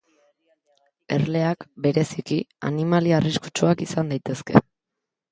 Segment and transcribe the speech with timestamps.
[1.17, 4.63] Erleak, bereziki, animalia arriskutsuak izan daitezke.